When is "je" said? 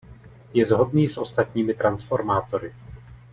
0.53-0.65